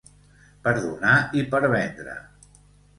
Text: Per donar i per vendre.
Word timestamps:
Per 0.67 0.73
donar 0.79 1.13
i 1.43 1.47
per 1.55 1.63
vendre. 1.77 2.21